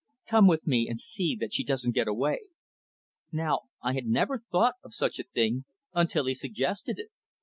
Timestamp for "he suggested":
6.25-6.97